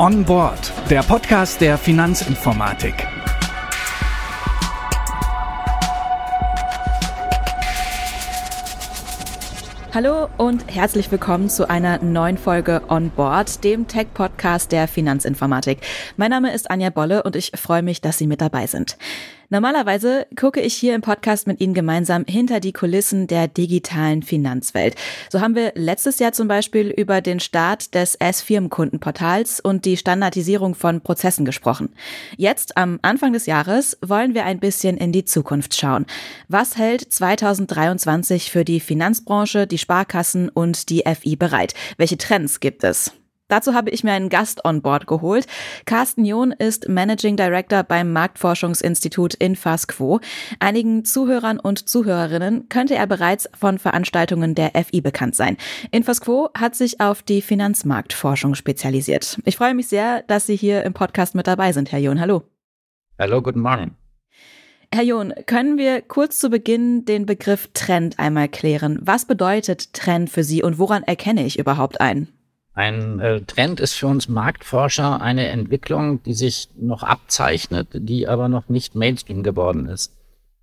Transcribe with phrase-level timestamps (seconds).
[0.00, 3.06] On Board, der Podcast der Finanzinformatik.
[9.92, 15.80] Hallo und herzlich willkommen zu einer neuen Folge On Board, dem Tech-Podcast der Finanzinformatik.
[16.16, 18.96] Mein Name ist Anja Bolle und ich freue mich, dass Sie mit dabei sind.
[19.52, 24.94] Normalerweise gucke ich hier im Podcast mit Ihnen gemeinsam hinter die Kulissen der digitalen Finanzwelt.
[25.28, 30.76] So haben wir letztes Jahr zum Beispiel über den Start des S-Firmenkundenportals und die Standardisierung
[30.76, 31.92] von Prozessen gesprochen.
[32.36, 36.06] Jetzt, am Anfang des Jahres, wollen wir ein bisschen in die Zukunft schauen.
[36.46, 41.74] Was hält 2023 für die Finanzbranche, die Sparkassen und die FI bereit?
[41.96, 43.12] Welche Trends gibt es?
[43.50, 45.46] Dazu habe ich mir einen Gast on Board geholt.
[45.84, 50.20] Carsten John ist Managing Director beim Marktforschungsinstitut Infasquo.
[50.60, 55.56] Einigen Zuhörern und Zuhörerinnen könnte er bereits von Veranstaltungen der FI bekannt sein.
[55.90, 59.38] Infasquo hat sich auf die Finanzmarktforschung spezialisiert.
[59.44, 62.20] Ich freue mich sehr, dass Sie hier im Podcast mit dabei sind, Herr John.
[62.20, 62.44] Hallo.
[63.18, 63.96] Hallo, guten Morgen.
[64.94, 68.98] Herr John, können wir kurz zu Beginn den Begriff Trend einmal klären?
[69.02, 72.28] Was bedeutet Trend für Sie und woran erkenne ich überhaupt einen?
[72.80, 78.48] Ein äh, Trend ist für uns Marktforscher eine Entwicklung, die sich noch abzeichnet, die aber
[78.48, 80.16] noch nicht Mainstream geworden ist.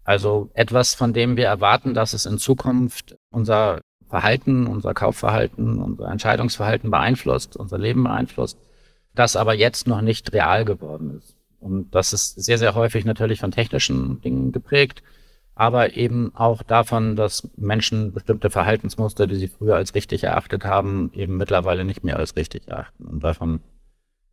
[0.04, 6.10] Also etwas, von dem wir erwarten, dass es in Zukunft unser Verhalten, unser Kaufverhalten, unser
[6.10, 8.58] Entscheidungsverhalten beeinflusst, unser Leben beeinflusst,
[9.14, 11.36] das aber jetzt noch nicht real geworden ist.
[11.60, 15.04] Und das ist sehr, sehr häufig natürlich von technischen Dingen geprägt
[15.58, 21.12] aber eben auch davon, dass Menschen bestimmte Verhaltensmuster, die sie früher als richtig erachtet haben,
[21.14, 23.06] eben mittlerweile nicht mehr als richtig erachten.
[23.06, 23.62] Und davon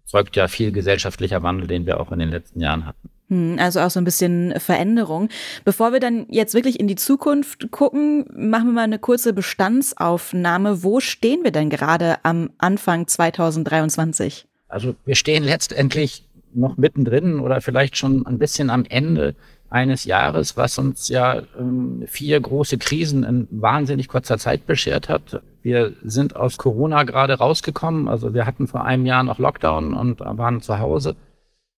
[0.04, 3.08] zeugt ja viel gesellschaftlicher Wandel, den wir auch in den letzten Jahren hatten.
[3.28, 5.30] Hm, also auch so ein bisschen Veränderung.
[5.64, 10.82] Bevor wir dann jetzt wirklich in die Zukunft gucken, machen wir mal eine kurze Bestandsaufnahme.
[10.82, 14.46] Wo stehen wir denn gerade am Anfang 2023?
[14.68, 19.34] Also wir stehen letztendlich noch mittendrin oder vielleicht schon ein bisschen am Ende
[19.74, 25.42] eines Jahres, was uns ja ähm, vier große Krisen in wahnsinnig kurzer Zeit beschert hat.
[25.62, 28.08] Wir sind aus Corona gerade rausgekommen.
[28.08, 31.16] Also wir hatten vor einem Jahr noch Lockdown und waren zu Hause.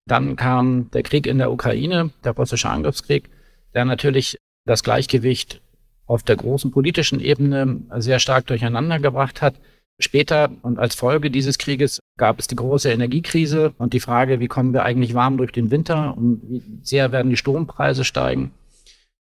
[0.06, 3.30] Dann kam der Krieg in der Ukraine, der russische Angriffskrieg,
[3.74, 5.62] der natürlich das Gleichgewicht
[6.04, 9.54] auf der großen politischen Ebene sehr stark durcheinander gebracht hat.
[9.98, 14.48] Später und als Folge dieses Krieges gab es die große Energiekrise und die Frage, wie
[14.48, 18.52] kommen wir eigentlich warm durch den Winter und wie sehr werden die Strompreise steigen,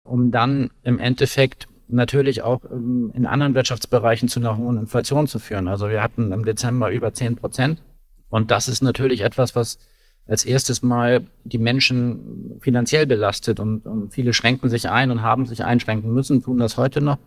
[0.04, 5.40] um dann im Endeffekt natürlich auch ähm, in anderen Wirtschaftsbereichen zu einer hohen Inflation zu
[5.40, 5.68] führen.
[5.68, 7.82] Also wir hatten im Dezember über 10 Prozent
[8.30, 9.80] und das ist natürlich etwas, was
[10.26, 15.46] als erstes Mal die Menschen finanziell belastet und, und viele schränken sich ein und haben
[15.46, 17.18] sich einschränken müssen, tun das heute noch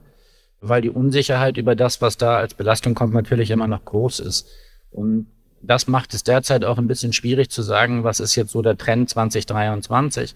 [0.60, 4.48] weil die Unsicherheit über das, was da als Belastung kommt, natürlich immer noch groß ist.
[4.90, 5.26] Und
[5.66, 8.78] das macht es derzeit auch ein bisschen schwierig zu sagen, was ist jetzt so der
[8.78, 10.34] Trend 2023.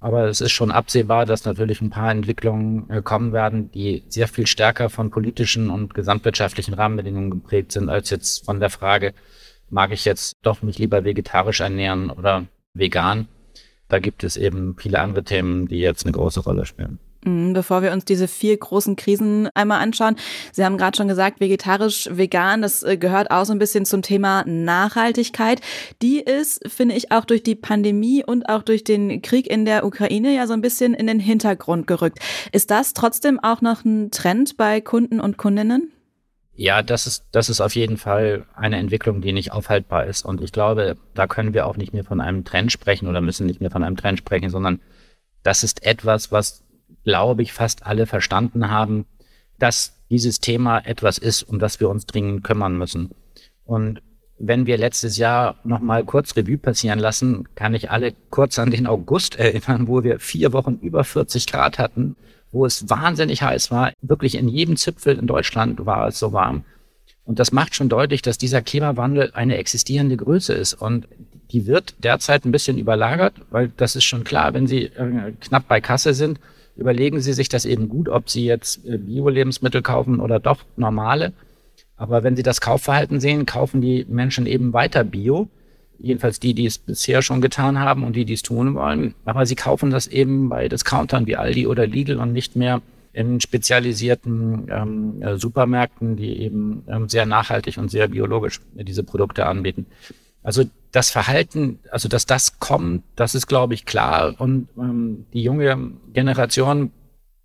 [0.00, 4.28] Aber es ist schon absehbar, dass natürlich ein paar Entwicklungen äh, kommen werden, die sehr
[4.28, 9.14] viel stärker von politischen und gesamtwirtschaftlichen Rahmenbedingungen geprägt sind, als jetzt von der Frage,
[9.70, 13.28] mag ich jetzt doch mich lieber vegetarisch ernähren oder vegan.
[13.88, 16.98] Da gibt es eben viele andere Themen, die jetzt eine große Rolle spielen.
[17.24, 20.16] Bevor wir uns diese vier großen Krisen einmal anschauen.
[20.52, 24.02] Sie haben gerade schon gesagt, vegetarisch, vegan, das äh, gehört auch so ein bisschen zum
[24.02, 25.60] Thema Nachhaltigkeit.
[26.02, 29.86] Die ist, finde ich, auch durch die Pandemie und auch durch den Krieg in der
[29.86, 32.18] Ukraine ja so ein bisschen in den Hintergrund gerückt.
[32.52, 35.90] Ist das trotzdem auch noch ein Trend bei Kunden und Kundinnen?
[36.56, 40.24] Ja, das ist, das ist auf jeden Fall eine Entwicklung, die nicht aufhaltbar ist.
[40.24, 43.46] Und ich glaube, da können wir auch nicht mehr von einem Trend sprechen oder müssen
[43.46, 44.80] nicht mehr von einem Trend sprechen, sondern
[45.42, 46.63] das ist etwas, was
[47.04, 49.06] glaube ich, fast alle verstanden haben,
[49.58, 53.10] dass dieses Thema etwas ist, um das wir uns dringend kümmern müssen.
[53.64, 54.02] Und
[54.38, 58.86] wenn wir letztes Jahr nochmal kurz Revue passieren lassen, kann ich alle kurz an den
[58.86, 62.16] August erinnern, wo wir vier Wochen über 40 Grad hatten,
[62.52, 63.92] wo es wahnsinnig heiß war.
[64.00, 66.64] Wirklich in jedem Zipfel in Deutschland war es so warm.
[67.24, 70.74] Und das macht schon deutlich, dass dieser Klimawandel eine existierende Größe ist.
[70.74, 71.08] Und
[71.50, 75.68] die wird derzeit ein bisschen überlagert, weil das ist schon klar, wenn Sie äh, knapp
[75.68, 76.38] bei Kasse sind,
[76.76, 81.32] überlegen Sie sich das eben gut, ob Sie jetzt äh, Bio-Lebensmittel kaufen oder doch normale.
[81.96, 85.48] Aber wenn Sie das Kaufverhalten sehen, kaufen die Menschen eben weiter Bio.
[85.98, 89.14] Jedenfalls die, die es bisher schon getan haben und die, die es tun wollen.
[89.24, 92.82] Aber sie kaufen das eben bei Discountern wie Aldi oder Lidl und nicht mehr
[93.12, 99.46] in spezialisierten ähm, äh, Supermärkten, die eben ähm, sehr nachhaltig und sehr biologisch diese Produkte
[99.46, 99.86] anbieten.
[100.42, 100.64] Also
[100.94, 104.34] das Verhalten, also dass das kommt, das ist, glaube ich, klar.
[104.38, 106.92] Und ähm, die junge Generation,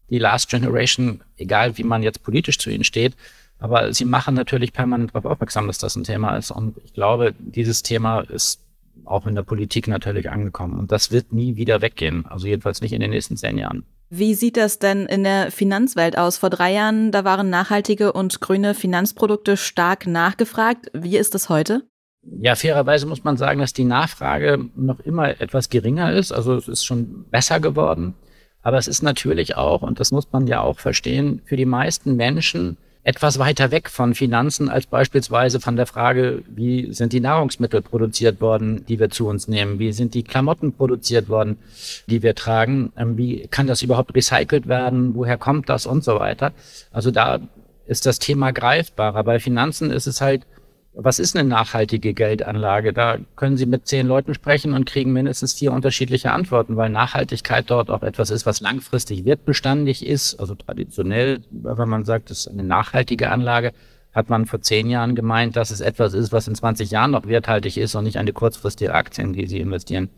[0.09, 3.15] die Last Generation, egal wie man jetzt politisch zu ihnen steht,
[3.59, 6.49] Aber sie machen natürlich permanent darauf aufmerksam, dass das ein Thema ist.
[6.49, 8.61] Und ich glaube, dieses Thema ist
[9.05, 10.79] auch in der Politik natürlich angekommen.
[10.79, 12.25] Und das wird nie wieder weggehen.
[12.25, 13.83] Also jedenfalls nicht in den nächsten zehn Jahren.
[14.09, 16.37] Wie sieht das denn in der Finanzwelt aus?
[16.37, 20.89] Vor drei Jahren, da waren nachhaltige und grüne Finanzprodukte stark nachgefragt.
[20.93, 21.83] Wie ist das heute?
[22.23, 26.31] Ja, fairerweise muss man sagen, dass die Nachfrage noch immer etwas geringer ist.
[26.31, 28.13] Also es ist schon besser geworden.
[28.61, 32.15] Aber es ist natürlich auch, und das muss man ja auch verstehen, für die meisten
[32.15, 37.81] Menschen etwas weiter weg von Finanzen als beispielsweise von der Frage, wie sind die Nahrungsmittel
[37.81, 39.79] produziert worden, die wir zu uns nehmen?
[39.79, 41.57] Wie sind die Klamotten produziert worden,
[42.07, 42.91] die wir tragen?
[42.97, 45.15] Ähm, wie kann das überhaupt recycelt werden?
[45.15, 46.51] Woher kommt das und so weiter?
[46.91, 47.39] Also da
[47.87, 49.23] ist das Thema greifbarer.
[49.23, 50.45] Bei Finanzen ist es halt
[50.93, 52.93] was ist eine nachhaltige Geldanlage?
[52.93, 57.69] Da können Sie mit zehn Leuten sprechen und kriegen mindestens vier unterschiedliche Antworten, weil Nachhaltigkeit
[57.69, 60.39] dort auch etwas ist, was langfristig wertbeständig ist.
[60.39, 63.71] Also traditionell, wenn man sagt, es ist eine nachhaltige Anlage,
[64.13, 67.27] hat man vor zehn Jahren gemeint, dass es etwas ist, was in 20 Jahren noch
[67.27, 70.09] werthaltig ist und nicht eine kurzfristige Aktie, in die Sie investieren.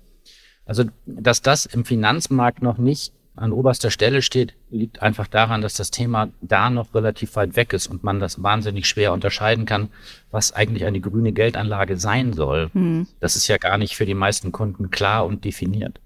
[0.65, 5.74] Also, dass das im Finanzmarkt noch nicht an oberster Stelle steht, liegt einfach daran, dass
[5.74, 9.89] das Thema da noch relativ weit weg ist und man das wahnsinnig schwer unterscheiden kann,
[10.31, 12.69] was eigentlich eine grüne Geldanlage sein soll.
[12.74, 13.07] Mhm.
[13.19, 16.00] Das ist ja gar nicht für die meisten Kunden klar und definiert.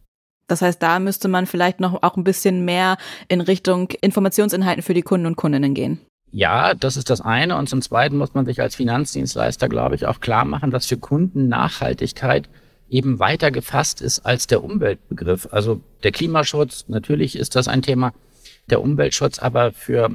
[0.47, 4.93] Das heißt, da müsste man vielleicht noch auch ein bisschen mehr in Richtung Informationsinhalten für
[4.93, 5.99] die Kunden und Kundinnen gehen.
[6.31, 7.57] Ja, das ist das eine.
[7.57, 10.97] Und zum Zweiten muss man sich als Finanzdienstleister, glaube ich, auch klar machen, dass für
[10.97, 12.49] Kunden Nachhaltigkeit
[12.89, 15.47] eben weiter gefasst ist als der Umweltbegriff.
[15.51, 18.13] Also der Klimaschutz, natürlich ist das ein Thema,
[18.69, 20.11] der Umweltschutz, aber für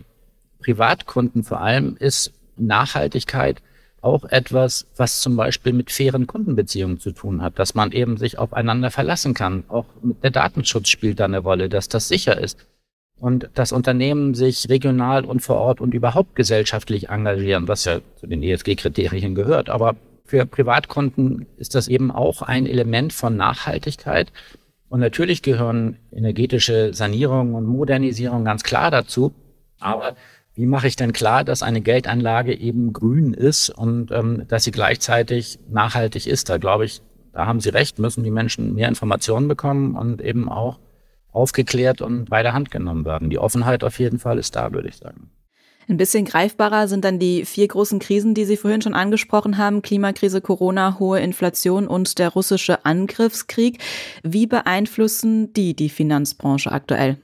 [0.61, 3.63] Privatkunden vor allem ist Nachhaltigkeit
[4.03, 8.39] auch etwas, was zum Beispiel mit fairen Kundenbeziehungen zu tun hat, dass man eben sich
[8.39, 9.65] aufeinander verlassen kann.
[9.69, 12.67] Auch der Datenschutz spielt da eine Rolle, dass das sicher ist.
[13.19, 18.27] Und das Unternehmen sich regional und vor Ort und überhaupt gesellschaftlich engagieren, was ja zu
[18.27, 19.69] den ESG-Kriterien gehört.
[19.69, 19.97] Aber
[20.31, 24.33] für Privatkunden ist das eben auch ein Element von Nachhaltigkeit.
[24.89, 29.35] Und natürlich gehören energetische Sanierung und Modernisierung ganz klar dazu.
[29.81, 30.15] Aber
[30.55, 34.71] wie mache ich denn klar, dass eine Geldanlage eben grün ist und ähm, dass sie
[34.71, 36.49] gleichzeitig nachhaltig ist?
[36.49, 37.03] Da glaube ich,
[37.33, 40.79] da haben Sie recht, müssen die Menschen mehr Informationen bekommen und eben auch
[41.33, 43.31] aufgeklärt und bei der Hand genommen werden.
[43.31, 45.31] Die Offenheit auf jeden Fall ist da, würde ich sagen.
[45.91, 49.83] Ein bisschen greifbarer sind dann die vier großen Krisen, die Sie vorhin schon angesprochen haben.
[49.83, 53.81] Klimakrise, Corona, hohe Inflation und der russische Angriffskrieg.
[54.23, 57.17] Wie beeinflussen die die Finanzbranche aktuell?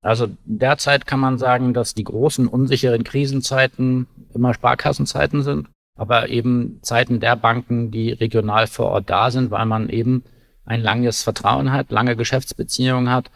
[0.00, 5.68] Also derzeit kann man sagen, dass die großen unsicheren Krisenzeiten immer Sparkassenzeiten sind,
[5.98, 10.24] aber eben Zeiten der Banken, die regional vor Ort da sind, weil man eben
[10.64, 13.30] ein langes Vertrauen hat, lange Geschäftsbeziehungen hat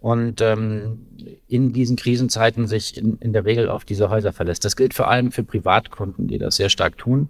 [0.00, 1.06] und ähm,
[1.46, 4.64] in diesen Krisenzeiten sich in, in der Regel auf diese Häuser verlässt.
[4.64, 7.28] Das gilt vor allem für Privatkunden, die das sehr stark tun.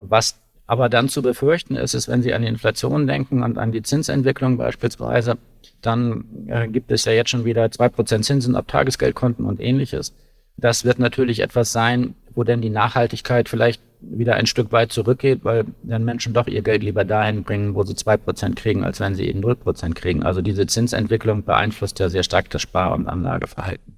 [0.00, 3.72] Was aber dann zu befürchten ist, ist, wenn Sie an die Inflation denken und an
[3.72, 5.36] die Zinsentwicklung beispielsweise,
[5.82, 10.14] dann äh, gibt es ja jetzt schon wieder zwei Prozent Zinsen ab Tagesgeldkonten und ähnliches.
[10.56, 15.44] Das wird natürlich etwas sein, wo denn die Nachhaltigkeit vielleicht wieder ein Stück weit zurückgeht,
[15.44, 19.00] weil dann Menschen doch ihr Geld lieber dahin bringen, wo sie zwei Prozent kriegen, als
[19.00, 20.22] wenn sie eben null Prozent kriegen.
[20.22, 23.96] Also diese Zinsentwicklung beeinflusst ja sehr stark das Spar- und Anlageverhalten.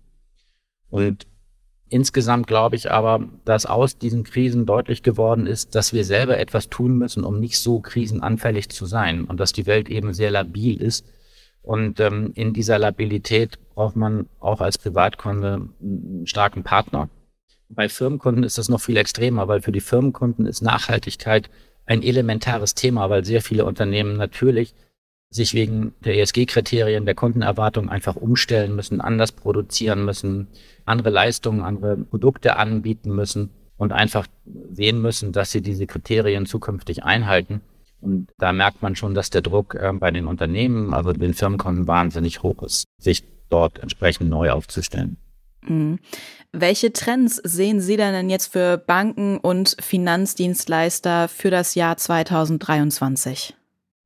[0.91, 1.27] Und
[1.89, 6.69] insgesamt glaube ich aber, dass aus diesen Krisen deutlich geworden ist, dass wir selber etwas
[6.69, 10.81] tun müssen, um nicht so krisenanfällig zu sein und dass die Welt eben sehr labil
[10.81, 11.07] ist.
[11.63, 17.09] Und ähm, in dieser Labilität braucht man auch als Privatkunde einen starken Partner
[17.75, 21.49] bei Firmenkunden ist das noch viel extremer, weil für die Firmenkunden ist Nachhaltigkeit
[21.87, 24.75] ein elementares Thema, weil sehr viele Unternehmen natürlich
[25.31, 30.49] sich wegen der ESG-Kriterien der Kundenerwartung einfach umstellen müssen, anders produzieren müssen,
[30.85, 34.27] andere Leistungen, andere Produkte anbieten müssen und einfach
[34.73, 37.63] sehen müssen, dass sie diese Kriterien zukünftig einhalten.
[38.03, 41.87] Und da merkt man schon, dass der Druck äh, bei den Unternehmen, also den Firmenkunden
[41.87, 45.17] wahnsinnig hoch ist, sich dort entsprechend neu aufzustellen.
[45.63, 45.99] Mhm.
[46.53, 53.55] Welche Trends sehen Sie denn jetzt für Banken und Finanzdienstleister für das Jahr 2023?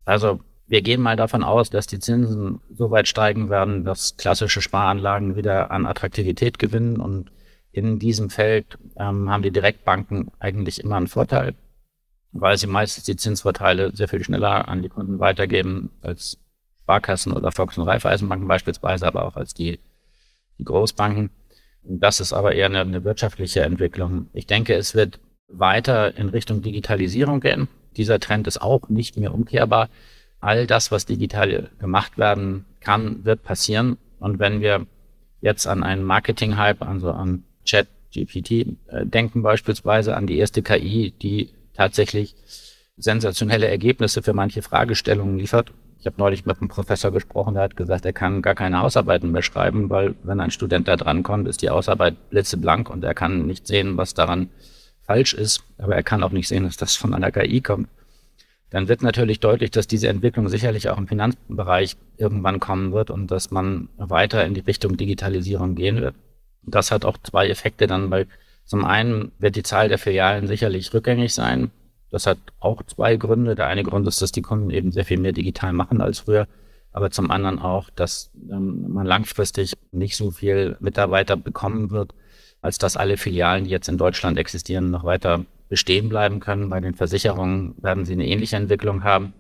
[0.05, 4.61] Also wir gehen mal davon aus, dass die Zinsen so weit steigen werden, dass klassische
[4.61, 7.01] Sparanlagen wieder an Attraktivität gewinnen.
[7.01, 7.31] Und
[7.73, 11.55] in diesem Feld ähm, haben die Direktbanken eigentlich immer einen Vorteil,
[12.33, 16.39] weil sie meistens die Zinsvorteile sehr viel schneller an die Kunden weitergeben als
[16.83, 19.79] Sparkassen oder Volks- und Raiffeisenbanken beispielsweise, aber auch als die,
[20.59, 21.31] die Großbanken.
[21.88, 24.28] Das ist aber eher eine, eine wirtschaftliche Entwicklung.
[24.33, 27.69] Ich denke, es wird weiter in Richtung Digitalisierung gehen.
[27.97, 29.88] Dieser Trend ist auch nicht mehr umkehrbar.
[30.40, 33.99] All das, was digital gemacht werden kann, wird passieren.
[34.19, 34.87] Und wenn wir
[35.40, 38.50] jetzt an einen Marketing-Hype, also an Chat ChatGPT
[38.88, 42.35] äh, denken, beispielsweise an die erste KI, die tatsächlich
[42.97, 45.73] sensationelle Ergebnisse für manche Fragestellungen liefert.
[45.99, 49.33] Ich habe neulich mit einem Professor gesprochen, der hat gesagt, er kann gar keine Hausarbeiten
[49.33, 53.47] mehr schreiben, weil wenn ein Student da drankommt, ist die Hausarbeit blitzeblank und er kann
[53.47, 54.49] nicht sehen, was daran
[55.03, 57.88] falsch ist, aber er kann auch nicht sehen, dass das von einer KI kommt.
[58.71, 63.31] Dann wird natürlich deutlich, dass diese Entwicklung sicherlich auch im Finanzbereich irgendwann kommen wird und
[63.31, 66.15] dass man weiter in die Richtung Digitalisierung gehen wird.
[66.62, 68.26] Das hat auch zwei Effekte dann, weil
[68.65, 71.71] zum einen wird die Zahl der Filialen sicherlich rückgängig sein.
[72.11, 73.55] Das hat auch zwei Gründe.
[73.55, 76.47] Der eine Grund ist, dass die Kunden eben sehr viel mehr digital machen als früher.
[76.93, 82.15] Aber zum anderen auch, dass ähm, man langfristig nicht so viel Mitarbeiter bekommen wird,
[82.63, 86.71] als dass alle Filialen, die jetzt in Deutschland existieren, noch weiter bestehen bleiben können.
[86.71, 89.35] Bei den Versicherungen werden sie eine ähnliche Entwicklung haben.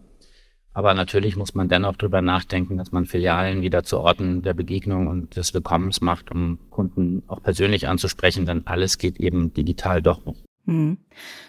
[0.76, 5.06] Aber natürlich muss man dennoch darüber nachdenken, dass man Filialen wieder zu Orten der Begegnung
[5.06, 10.26] und des Willkommens macht, um Kunden auch persönlich anzusprechen, denn alles geht eben digital doch
[10.26, 10.45] nicht.
[10.66, 10.98] Hm.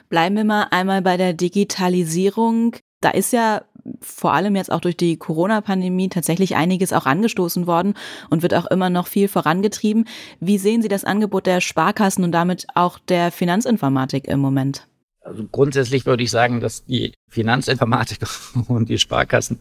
[0.09, 2.75] Bleiben wir mal einmal bei der Digitalisierung.
[3.01, 3.61] Da ist ja
[4.01, 7.93] vor allem jetzt auch durch die Corona-Pandemie tatsächlich einiges auch angestoßen worden
[8.29, 10.05] und wird auch immer noch viel vorangetrieben.
[10.39, 14.87] Wie sehen Sie das Angebot der Sparkassen und damit auch der Finanzinformatik im Moment?
[15.21, 18.19] Also grundsätzlich würde ich sagen, dass die Finanzinformatik
[18.67, 19.59] und die Sparkassen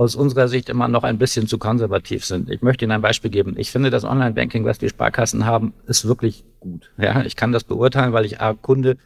[0.00, 2.48] aus unserer Sicht immer noch ein bisschen zu konservativ sind.
[2.48, 3.54] Ich möchte Ihnen ein Beispiel geben.
[3.58, 6.90] Ich finde, das Online-Banking, was die Sparkassen haben, ist wirklich gut.
[6.96, 8.96] Ja, ich kann das beurteilen, weil ich A, Kunde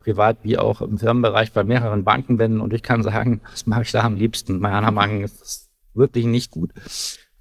[0.00, 3.82] privat wie auch im Firmenbereich bei mehreren Banken bin und ich kann sagen, was mache
[3.82, 4.58] ich da am liebsten?
[4.58, 6.70] Meiner Meinung nach ist das wirklich nicht gut.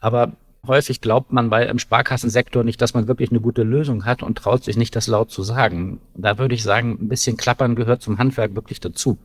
[0.01, 0.33] Aber
[0.67, 4.37] häufig glaubt man bei im Sparkassensektor nicht, dass man wirklich eine gute Lösung hat und
[4.37, 6.01] traut sich nicht, das laut zu sagen.
[6.13, 9.17] Da würde ich sagen, ein bisschen Klappern gehört zum Handwerk wirklich dazu.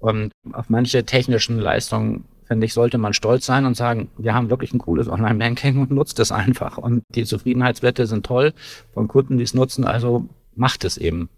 [0.00, 4.50] Und auf manche technischen Leistungen, finde ich, sollte man stolz sein und sagen, wir haben
[4.50, 6.78] wirklich ein cooles Online-Banking und nutzt es einfach.
[6.78, 8.54] Und die Zufriedenheitswerte sind toll
[8.92, 11.28] von Kunden, die es nutzen, also macht es eben.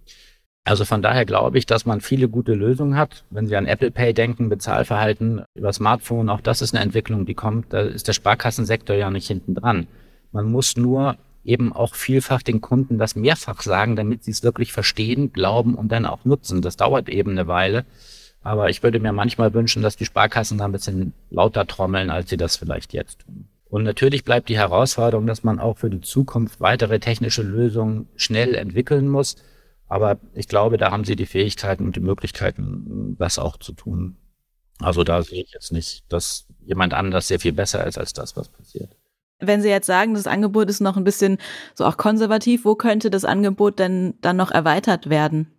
[0.64, 3.24] Also von daher glaube ich, dass man viele gute Lösungen hat.
[3.28, 7.34] Wenn Sie an Apple Pay denken, Bezahlverhalten über Smartphone, auch das ist eine Entwicklung, die
[7.34, 7.74] kommt.
[7.74, 9.88] Da ist der Sparkassensektor ja nicht hinten dran.
[10.30, 14.72] Man muss nur eben auch vielfach den Kunden das mehrfach sagen, damit sie es wirklich
[14.72, 16.62] verstehen, glauben und dann auch nutzen.
[16.62, 17.84] Das dauert eben eine Weile.
[18.42, 22.28] Aber ich würde mir manchmal wünschen, dass die Sparkassen da ein bisschen lauter trommeln, als
[22.28, 23.48] sie das vielleicht jetzt tun.
[23.68, 28.54] Und natürlich bleibt die Herausforderung, dass man auch für die Zukunft weitere technische Lösungen schnell
[28.54, 29.36] entwickeln muss.
[29.88, 34.16] Aber ich glaube, da haben sie die Fähigkeiten und die Möglichkeiten, das auch zu tun.
[34.80, 38.36] Also da sehe ich jetzt nicht, dass jemand anders sehr viel besser ist als das,
[38.36, 38.90] was passiert.
[39.38, 41.38] Wenn Sie jetzt sagen, das Angebot ist noch ein bisschen
[41.74, 45.50] so auch konservativ, wo könnte das Angebot denn dann noch erweitert werden?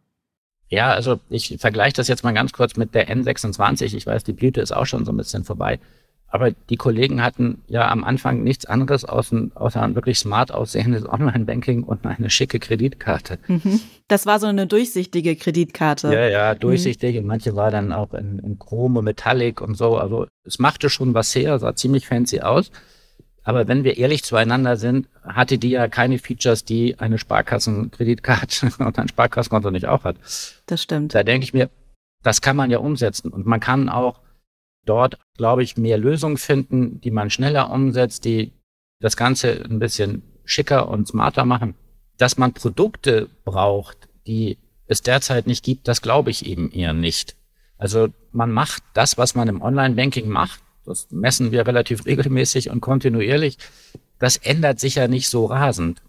[0.70, 3.96] Ja, also ich vergleiche das jetzt mal ganz kurz mit der N26.
[3.96, 5.80] Ich weiß, die Blüte ist auch schon so ein bisschen vorbei.
[6.34, 11.08] Aber die Kollegen hatten ja am Anfang nichts anderes außer, außer ein wirklich smart aussehendes
[11.08, 13.38] Online-Banking und eine schicke Kreditkarte.
[13.48, 13.80] Mhm.
[14.08, 16.12] Das war so eine durchsichtige Kreditkarte.
[16.12, 17.14] Ja, ja, durchsichtig.
[17.14, 17.22] Mhm.
[17.22, 19.96] Und manche war dann auch in, in Chrom und Metallic und so.
[19.96, 22.72] Also es machte schon was her, sah ziemlich fancy aus.
[23.44, 28.98] Aber wenn wir ehrlich zueinander sind, hatte die ja keine Features, die eine Sparkassenkreditkarte und
[28.98, 30.16] ein Sparkassenkonto nicht auch hat.
[30.66, 31.14] Das stimmt.
[31.14, 31.70] Da denke ich mir,
[32.24, 33.32] das kann man ja umsetzen.
[33.32, 34.22] Und man kann auch
[34.86, 38.54] dort, glaube ich, mehr Lösungen finden, die man schneller umsetzt, die
[39.00, 41.76] das Ganze ein bisschen schicker und smarter machen.
[42.18, 44.58] Dass man Produkte braucht, die
[44.88, 47.36] es derzeit nicht gibt, das glaube ich eben eher nicht.
[47.78, 52.82] Also man macht das, was man im Online-Banking macht, das messen wir relativ regelmäßig und
[52.82, 53.58] kontinuierlich,
[54.20, 56.02] das ändert sich ja nicht so rasend.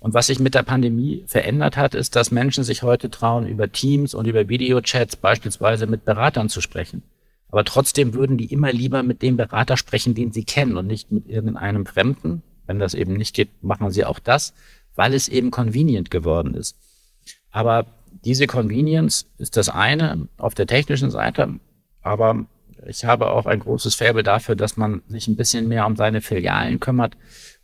[0.00, 3.70] Und was sich mit der Pandemie verändert hat, ist, dass Menschen sich heute trauen, über
[3.70, 7.02] Teams und über Videochats beispielsweise mit Beratern zu sprechen.
[7.50, 11.10] Aber trotzdem würden die immer lieber mit dem Berater sprechen, den sie kennen und nicht
[11.12, 12.42] mit irgendeinem Fremden.
[12.66, 14.52] Wenn das eben nicht geht, machen sie auch das,
[14.94, 16.76] weil es eben convenient geworden ist.
[17.50, 17.86] Aber
[18.24, 21.54] diese Convenience ist das eine auf der technischen Seite.
[22.02, 22.46] Aber
[22.86, 26.20] ich habe auch ein großes Faible dafür, dass man sich ein bisschen mehr um seine
[26.20, 27.16] Filialen kümmert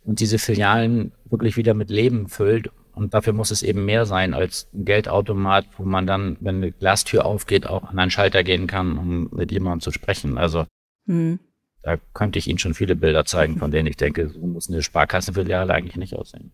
[0.03, 4.33] und diese Filialen wirklich wieder mit Leben füllt und dafür muss es eben mehr sein
[4.33, 8.67] als ein Geldautomat, wo man dann, wenn eine Glastür aufgeht, auch an einen Schalter gehen
[8.67, 10.37] kann, um mit jemandem zu sprechen.
[10.37, 10.65] Also
[11.05, 11.39] hm.
[11.83, 14.81] da könnte ich Ihnen schon viele Bilder zeigen, von denen ich denke, so muss eine
[14.81, 16.53] Sparkassenfiliale eigentlich nicht aussehen.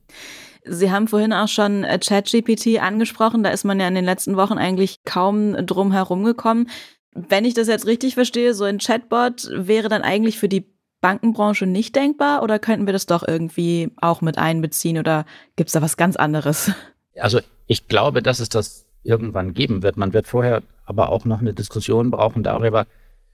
[0.63, 3.43] Sie haben vorhin auch schon äh, ChatGPT angesprochen.
[3.43, 6.69] Da ist man ja in den letzten Wochen eigentlich kaum drum herum gekommen.
[7.13, 10.65] Wenn ich das jetzt richtig verstehe, so ein Chatbot wäre dann eigentlich für die
[11.01, 15.25] Bankenbranche nicht denkbar oder könnten wir das doch irgendwie auch mit einbeziehen oder
[15.55, 16.71] gibt es da was ganz anderes?
[17.19, 19.97] Also ich glaube, dass es das irgendwann geben wird.
[19.97, 22.85] Man wird vorher aber auch noch eine Diskussion brauchen darüber,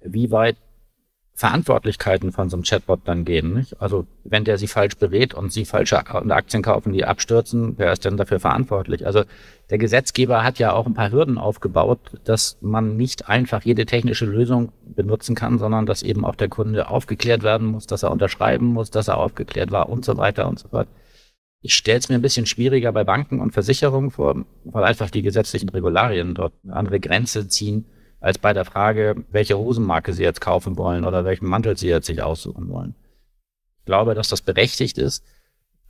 [0.02, 0.58] wie weit
[1.38, 3.54] Verantwortlichkeiten von so einem Chatbot dann gehen.
[3.54, 3.80] Nicht?
[3.80, 8.06] Also wenn der sie falsch berät und sie falsche Aktien kaufen, die abstürzen, wer ist
[8.06, 9.06] denn dafür verantwortlich?
[9.06, 9.24] Also
[9.70, 14.26] der Gesetzgeber hat ja auch ein paar Hürden aufgebaut, dass man nicht einfach jede technische
[14.26, 18.66] Lösung benutzen kann, sondern dass eben auch der Kunde aufgeklärt werden muss, dass er unterschreiben
[18.66, 20.88] muss, dass er aufgeklärt war und so weiter und so fort.
[21.62, 25.22] Ich stelle es mir ein bisschen schwieriger bei Banken und Versicherungen vor, weil einfach die
[25.22, 27.86] gesetzlichen Regularien dort eine andere Grenze ziehen
[28.20, 32.08] als bei der Frage, welche Hosenmarke Sie jetzt kaufen wollen oder welchen Mantel Sie jetzt
[32.08, 32.96] sich aussuchen wollen.
[33.80, 35.24] Ich glaube, dass das berechtigt ist,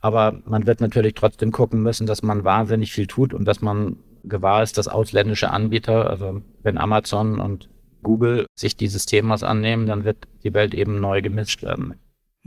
[0.00, 3.96] aber man wird natürlich trotzdem gucken müssen, dass man wahnsinnig viel tut und dass man
[4.24, 7.68] gewahr ist, dass ausländische Anbieter, also wenn Amazon und
[8.02, 11.94] Google sich dieses Themas annehmen, dann wird die Welt eben neu gemischt werden.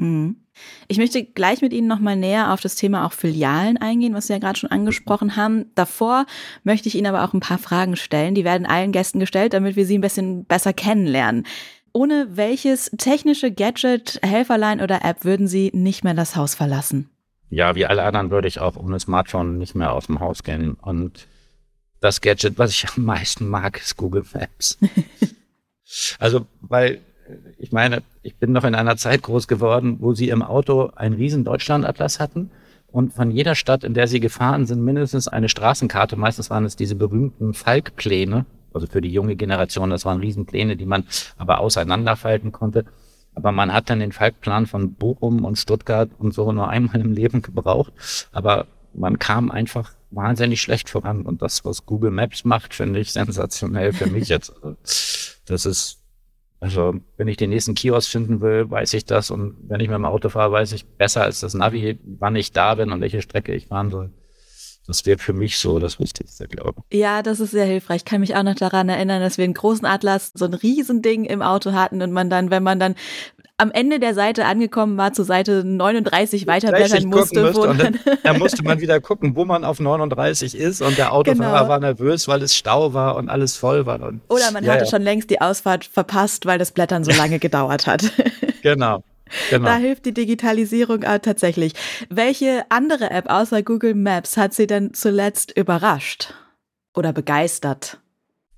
[0.02, 0.36] Hm.
[0.88, 4.34] Ich möchte gleich mit Ihnen nochmal näher auf das Thema auch Filialen eingehen, was Sie
[4.34, 5.68] ja gerade schon angesprochen haben.
[5.76, 6.26] Davor
[6.64, 8.36] möchte ich Ihnen aber auch ein paar Fragen stellen.
[8.36, 11.46] Die werden allen Gästen gestellt, damit wir Sie ein bisschen besser kennenlernen.
[11.94, 17.10] Ohne welches technische Gadget, Helferlein oder App würden Sie nicht mehr das Haus verlassen?
[17.50, 20.74] Ja, wie alle anderen würde ich auch ohne Smartphone nicht mehr aus dem Haus gehen.
[20.74, 21.28] Und
[22.00, 24.80] das Gadget, was ich am meisten mag, ist Google Maps.
[26.20, 27.02] also, weil
[27.58, 31.16] ich meine, ich bin noch in einer Zeit groß geworden, wo sie im Auto einen
[31.16, 32.52] riesen Deutschlandatlas hatten
[32.88, 36.16] und von jeder Stadt, in der sie gefahren sind, mindestens eine Straßenkarte.
[36.18, 40.86] Meistens waren es diese berühmten Falkpläne, also für die junge Generation, das waren Riesenpläne, die
[40.86, 41.06] man
[41.38, 42.86] aber auseinanderfalten konnte.
[43.34, 47.14] Aber man hat dann den Falkplan von Bochum und Stuttgart und so nur einmal im
[47.14, 47.94] Leben gebraucht.
[48.34, 51.22] Aber man kam einfach wahnsinnig schlecht voran.
[51.22, 54.54] Und das, was Google Maps macht, finde ich sensationell für mich jetzt.
[55.46, 56.01] Das ist
[56.62, 59.32] also wenn ich den nächsten Kiosk finden will, weiß ich das.
[59.32, 62.52] Und wenn ich mit dem Auto fahre, weiß ich besser als das Navi, wann ich
[62.52, 64.12] da bin und welche Strecke ich fahren soll.
[64.86, 67.00] Das wäre für mich so das Wichtigste, glaube ich.
[67.00, 67.98] Ja, das ist sehr hilfreich.
[67.98, 71.26] Ich kann mich auch noch daran erinnern, dass wir einen großen Atlas, so ein Riesending
[71.26, 72.96] im Auto hatten und man dann, wenn man dann
[73.62, 77.44] am Ende der Seite angekommen war, zur Seite 39 weiterblättern musste.
[77.44, 81.14] musste und dann, dann, musste man wieder gucken, wo man auf 39 ist und der
[81.14, 81.70] Autofahrer genau.
[81.70, 84.02] war nervös, weil es Stau war und alles voll war.
[84.02, 84.90] Und, Oder man ja, hatte ja.
[84.90, 88.04] schon längst die Ausfahrt verpasst, weil das Blättern so lange gedauert hat.
[88.64, 89.04] Genau.
[89.50, 89.66] Genau.
[89.66, 91.74] Da hilft die Digitalisierung auch tatsächlich.
[92.10, 96.36] Welche andere App außer Google Maps hat Sie denn zuletzt überrascht
[96.94, 97.98] oder begeistert?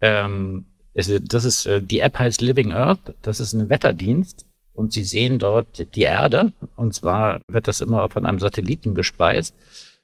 [0.01, 3.13] Ähm, das ist, äh, die App heißt Living Earth.
[3.21, 6.53] Das ist ein Wetterdienst und Sie sehen dort die Erde.
[6.75, 9.55] Und zwar wird das immer von einem Satelliten gespeist.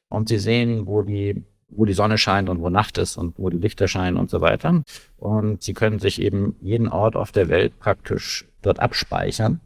[0.10, 3.50] Und Sie sehen, wo die, wo die Sonne scheint und wo Nacht ist und wo
[3.50, 4.84] die Lichter scheinen und so weiter.
[5.18, 9.60] Und Sie können sich eben jeden Ort auf der Welt praktisch dort abspeichern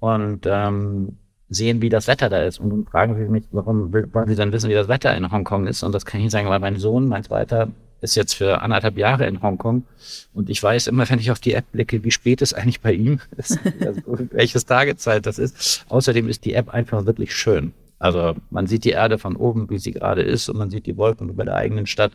[0.00, 1.16] und ähm,
[1.48, 2.58] sehen, wie das Wetter da ist.
[2.58, 5.66] Und nun fragen Sie mich, warum wollen Sie dann wissen, wie das Wetter in Hongkong
[5.66, 5.82] ist?
[5.82, 7.68] Und das kann ich sagen, weil mein Sohn, mein zweiter,
[8.04, 9.84] ist jetzt für anderthalb Jahre in Hongkong
[10.32, 12.92] und ich weiß immer, wenn ich auf die App blicke, wie spät es eigentlich bei
[12.92, 15.84] ihm ist, also welches Tagezeit das ist.
[15.88, 17.72] Außerdem ist die App einfach wirklich schön.
[17.98, 20.96] Also man sieht die Erde von oben, wie sie gerade ist und man sieht die
[20.96, 22.12] Wolken über der eigenen Stadt,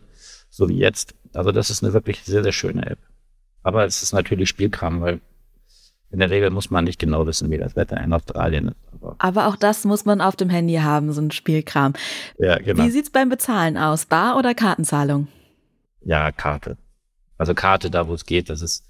[0.49, 1.15] so wie jetzt.
[1.33, 2.99] Also das ist eine wirklich sehr, sehr schöne App.
[3.63, 5.19] Aber es ist natürlich Spielkram, weil
[6.11, 8.77] in der Regel muss man nicht genau wissen, wie das Wetter in Australien ist.
[8.93, 11.93] Aber, Aber auch das muss man auf dem Handy haben, so ein Spielkram.
[12.37, 12.83] Ja, genau.
[12.83, 14.05] Wie sieht's beim Bezahlen aus?
[14.05, 15.27] Bar- oder Kartenzahlung?
[16.01, 16.77] Ja, Karte.
[17.37, 18.89] Also Karte da, wo es geht, das ist,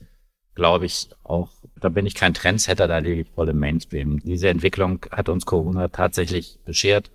[0.56, 4.20] glaube ich, auch, da bin ich kein Trendsetter, da lege ich voll im Mainstream.
[4.20, 7.12] Diese Entwicklung hat uns Corona tatsächlich beschert.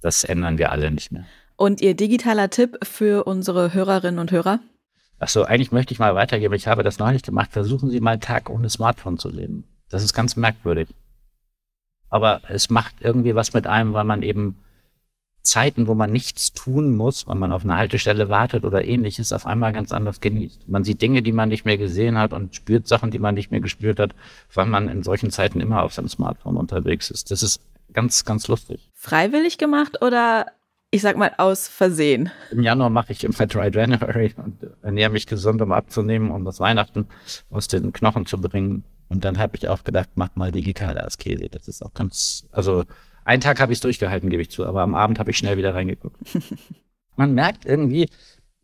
[0.00, 1.24] Das ändern wir alle nicht mehr.
[1.56, 4.60] Und Ihr digitaler Tipp für unsere Hörerinnen und Hörer?
[5.18, 6.54] Achso, eigentlich möchte ich mal weitergeben.
[6.54, 7.52] Ich habe das noch nicht gemacht.
[7.52, 9.64] Versuchen Sie mal einen Tag ohne Smartphone zu leben.
[9.88, 10.88] Das ist ganz merkwürdig.
[12.08, 14.63] Aber es macht irgendwie was mit einem, weil man eben
[15.44, 19.46] Zeiten, wo man nichts tun muss, weil man auf eine Haltestelle wartet oder ähnliches, auf
[19.46, 20.68] einmal ganz anders genießt.
[20.68, 23.50] Man sieht Dinge, die man nicht mehr gesehen hat und spürt Sachen, die man nicht
[23.50, 24.14] mehr gespürt hat,
[24.54, 27.30] weil man in solchen Zeiten immer auf seinem Smartphone unterwegs ist.
[27.30, 27.60] Das ist
[27.92, 28.90] ganz, ganz lustig.
[28.94, 30.46] Freiwillig gemacht oder
[30.90, 32.30] ich sag mal aus Versehen?
[32.50, 36.58] Im Januar mache ich immer Dry January und ernähre mich gesund, um abzunehmen, um das
[36.58, 37.06] Weihnachten
[37.50, 38.84] aus den Knochen zu bringen.
[39.08, 41.48] Und dann habe ich auch gedacht, mach mal digitale Askese.
[41.50, 42.84] Das ist auch ganz, also
[43.24, 45.56] einen Tag habe ich es durchgehalten, gebe ich zu, aber am Abend habe ich schnell
[45.56, 46.16] wieder reingeguckt.
[47.16, 48.08] Man merkt irgendwie,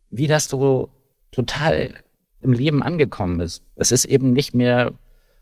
[0.09, 0.89] wie das so
[1.31, 1.93] total
[2.41, 3.63] im Leben angekommen ist.
[3.75, 4.93] Es ist eben nicht mehr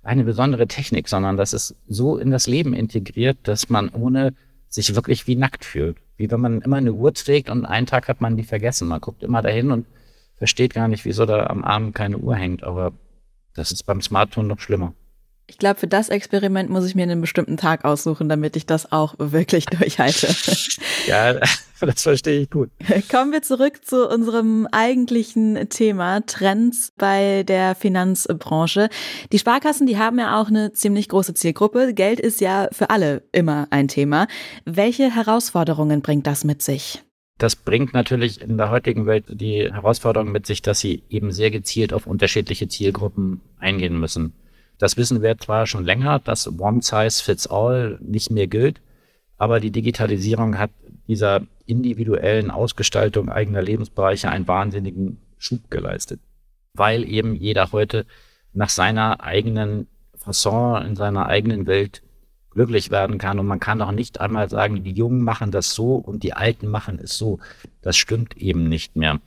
[0.04, 4.34] eine besondere Technik, sondern das ist so in das Leben integriert, dass man ohne
[4.68, 5.98] sich wirklich wie nackt fühlt.
[6.18, 8.88] Wie wenn man immer eine Uhr trägt und einen Tag hat man die vergessen.
[8.88, 9.88] Man guckt immer dahin und
[10.36, 12.64] versteht gar nicht, wieso da am Abend keine Uhr hängt.
[12.64, 12.94] Aber
[13.56, 14.94] das ist beim Smartphone noch schlimmer.
[15.50, 18.92] Ich glaube, für das Experiment muss ich mir einen bestimmten Tag aussuchen, damit ich das
[18.92, 20.28] auch wirklich durchhalte.
[21.08, 21.34] ja,
[21.80, 22.70] das verstehe ich gut.
[23.10, 28.90] Kommen wir zurück zu unserem eigentlichen Thema, Trends bei der Finanzbranche.
[29.32, 31.96] Die Sparkassen, die haben ja auch eine ziemlich große Zielgruppe.
[31.96, 34.28] Geld ist ja für alle immer ein Thema.
[34.66, 37.02] Welche Herausforderungen bringt das mit sich?
[37.40, 41.50] Das bringt natürlich in der heutigen Welt die Herausforderung mit sich, dass sie eben sehr
[41.50, 44.34] gezielt auf unterschiedliche Zielgruppen eingehen müssen.
[44.80, 48.82] Das wissen wir zwar schon länger, dass One Size Fits All nicht mehr gilt,
[49.38, 50.72] aber die Digitalisierung hat
[51.08, 56.22] dieser individuellen Ausgestaltung eigener Lebensbereiche einen wahnsinnigen Schub geleistet,
[56.74, 58.06] weil eben jeder heute
[58.54, 62.02] nach seiner eigenen Fasson in seiner eigenen Welt
[62.52, 63.40] glücklich werden kann.
[63.40, 66.68] Und man kann auch nicht einmal sagen, die Jungen machen das so und die Alten
[66.68, 67.40] machen es so.
[67.82, 69.20] Das stimmt eben nicht mehr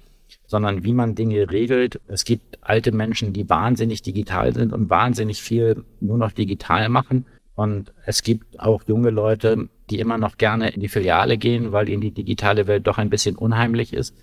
[0.47, 2.01] sondern wie man Dinge regelt.
[2.09, 7.27] Es gibt alte Menschen, die wahnsinnig digital sind und wahnsinnig viel nur noch digital machen.
[7.55, 11.89] Und es gibt auch junge Leute, die immer noch gerne in die Filiale gehen, weil
[11.89, 14.17] ihnen die digitale Welt doch ein bisschen unheimlich ist.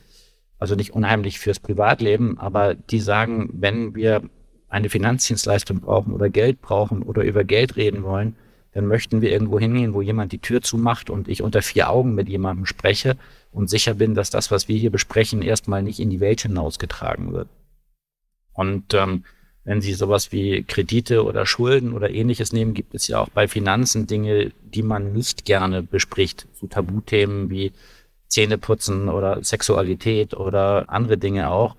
[0.58, 4.24] Also nicht unheimlich fürs Privatleben, aber die sagen, wenn wir
[4.68, 8.36] eine Finanzdienstleistung brauchen oder Geld brauchen oder über Geld reden wollen,
[8.74, 12.14] dann möchten wir irgendwo hingehen, wo jemand die Tür zumacht und ich unter vier Augen
[12.16, 13.18] mit jemandem spreche
[13.52, 17.34] und sicher bin, dass das, was wir hier besprechen, erstmal nicht in die Welt hinausgetragen
[17.34, 17.48] wird.
[18.54, 19.24] Und ähm,
[19.64, 23.48] wenn Sie sowas wie Kredite oder Schulden oder ähnliches nehmen, gibt es ja auch bei
[23.48, 26.48] Finanzen Dinge, die man nicht gerne bespricht.
[26.54, 27.72] So Tabuthemen wie
[28.28, 31.76] Zähneputzen oder Sexualität oder andere Dinge auch.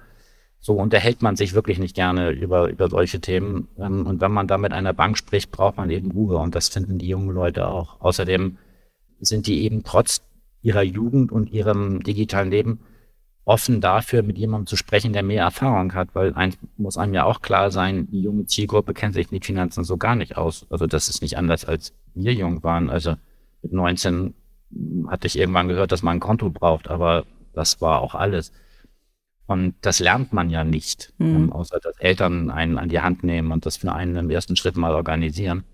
[0.60, 3.68] So unterhält man sich wirklich nicht gerne über, über solche Themen.
[3.78, 6.36] Ähm, und wenn man da mit einer Bank spricht, braucht man eben Ruhe.
[6.36, 8.00] Und das finden die jungen Leute auch.
[8.00, 8.58] Außerdem
[9.20, 10.22] sind die eben trotz
[10.62, 12.80] ihrer Jugend und ihrem digitalen Leben
[13.44, 17.24] offen dafür, mit jemandem zu sprechen, der mehr Erfahrung hat, weil eins muss einem ja
[17.24, 20.66] auch klar sein, die junge Zielgruppe kennt sich mit Finanzen so gar nicht aus.
[20.70, 22.90] Also das ist nicht anders, als wir jung waren.
[22.90, 23.16] Also
[23.62, 24.34] mit 19
[25.08, 28.52] hatte ich irgendwann gehört, dass man ein Konto braucht, aber das war auch alles.
[29.50, 31.34] Und das lernt man ja nicht, mhm.
[31.34, 34.54] ähm, außer dass Eltern einen an die Hand nehmen und das für einen im ersten
[34.54, 35.64] Schritt mal organisieren.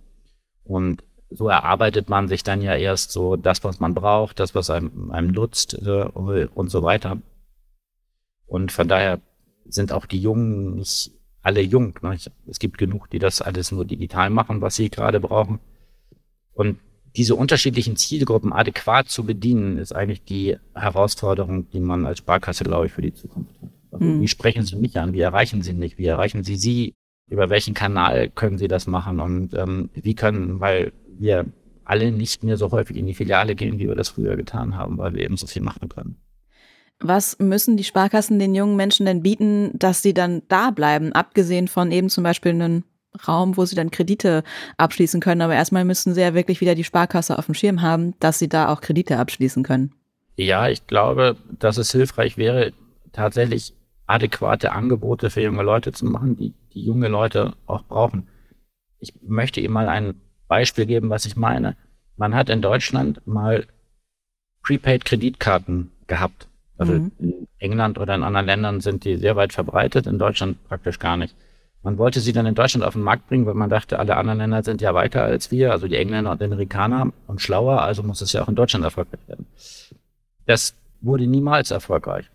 [0.65, 4.71] Und so erarbeitet man sich dann ja erst so das, was man braucht, das, was
[4.71, 7.19] einem, einem nutzt äh, und so weiter.
[8.47, 9.21] Und von daher
[9.67, 11.13] sind auch die Jungen nicht
[11.43, 11.99] alle jung.
[12.01, 12.17] Ne?
[12.47, 15.61] Es gibt genug, die das alles nur digital machen, was sie gerade brauchen.
[16.55, 16.79] Und
[17.17, 22.87] diese unterschiedlichen Zielgruppen adäquat zu bedienen, ist eigentlich die Herausforderung, die man als Sparkasse, glaube
[22.87, 23.71] ich, für die Zukunft hat.
[23.91, 24.21] Also, mhm.
[24.21, 25.13] Wie sprechen Sie mich an?
[25.13, 25.99] Wie erreichen Sie mich?
[25.99, 26.95] Wie erreichen Sie Sie?
[27.29, 29.21] Über welchen Kanal können Sie das machen?
[29.21, 31.47] Und ähm, wie können, weil wir
[31.85, 34.99] alle nicht mehr so häufig in die Filiale gehen, wie wir das früher getan haben,
[34.99, 36.17] weil wir eben so viel machen können.
[37.01, 41.69] Was müssen die Sparkassen den jungen Menschen denn bieten, dass sie dann da bleiben, abgesehen
[41.69, 42.85] von eben zum Beispiel einem
[43.17, 44.45] Raum, wo sie dann Kredite
[44.77, 45.43] abschließen können.
[45.43, 48.49] Aber erstmal müssten sie ja wirklich wieder die Sparkasse auf dem Schirm haben, dass sie
[48.49, 49.93] da auch Kredite abschließen können.
[50.37, 52.73] Ja, ich glaube, dass es hilfreich wäre,
[53.13, 53.75] tatsächlich
[54.07, 58.29] adäquate Angebote für junge Leute zu machen, die die junge Leute auch brauchen.
[58.99, 61.77] Ich möchte Ihnen mal ein Beispiel geben, was ich meine.
[62.17, 63.67] Man hat in Deutschland mal
[64.63, 66.49] Prepaid-Kreditkarten gehabt.
[66.79, 67.13] Also mhm.
[67.19, 71.17] in England oder in anderen Ländern sind die sehr weit verbreitet, in Deutschland praktisch gar
[71.17, 71.35] nicht.
[71.87, 74.41] Man wollte sie dann in Deutschland auf den Markt bringen, weil man dachte, alle anderen
[74.41, 78.21] Länder sind ja weiter als wir, also die Engländer und Amerikaner und schlauer, also muss
[78.23, 79.47] es ja auch in Deutschland erfolgreich werden.
[80.47, 82.29] Das wurde niemals erfolgreich.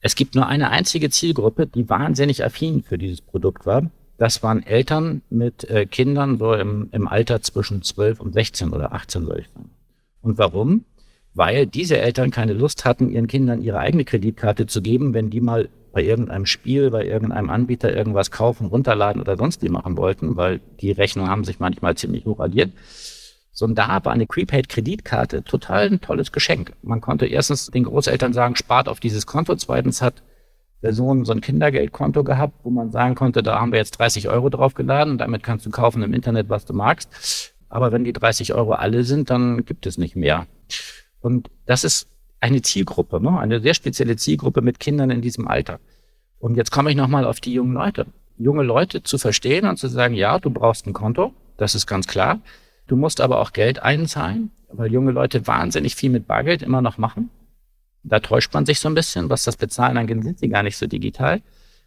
[0.00, 3.90] Es gibt nur eine einzige Zielgruppe, die wahnsinnig affin für dieses Produkt war.
[4.18, 8.92] Das waren Eltern mit äh, Kindern so im, im Alter zwischen 12 und 16 oder
[8.92, 9.70] 18, soll ich sagen.
[10.20, 10.84] Und warum?
[11.32, 15.40] Weil diese Eltern keine Lust hatten, ihren Kindern ihre eigene Kreditkarte zu geben, wenn die
[15.40, 20.36] mal bei irgendeinem Spiel, bei irgendeinem Anbieter irgendwas kaufen, runterladen oder sonst wie machen wollten,
[20.36, 22.74] weil die Rechnungen haben sich manchmal ziemlich hoch addiert.
[23.50, 26.74] So, und da war eine Prepaid-Kreditkarte total ein tolles Geschenk.
[26.82, 29.56] Man konnte erstens den Großeltern sagen, spart auf dieses Konto.
[29.56, 30.22] Zweitens hat
[30.82, 34.28] der Sohn so ein Kindergeldkonto gehabt, wo man sagen konnte, da haben wir jetzt 30
[34.28, 37.54] Euro draufgeladen, damit kannst du kaufen im Internet, was du magst.
[37.70, 40.46] Aber wenn die 30 Euro alle sind, dann gibt es nicht mehr.
[41.20, 42.06] Und das ist
[42.46, 43.38] eine Zielgruppe, ne?
[43.38, 45.80] eine sehr spezielle Zielgruppe mit Kindern in diesem Alter.
[46.38, 48.06] Und jetzt komme ich nochmal auf die jungen Leute.
[48.38, 52.06] Junge Leute zu verstehen und zu sagen, ja, du brauchst ein Konto, das ist ganz
[52.06, 52.40] klar.
[52.86, 56.98] Du musst aber auch Geld einzahlen, weil junge Leute wahnsinnig viel mit Bargeld immer noch
[56.98, 57.30] machen.
[58.04, 60.76] Da täuscht man sich so ein bisschen, was das Bezahlen angeht, sind sie gar nicht
[60.76, 61.42] so digital.